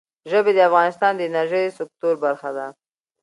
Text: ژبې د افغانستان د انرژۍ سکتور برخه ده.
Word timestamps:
ژبې 0.31 0.51
د 0.55 0.59
افغانستان 0.69 1.11
د 1.15 1.21
انرژۍ 1.29 1.65
سکتور 1.79 2.13
برخه 2.25 2.49
ده. 2.57 2.67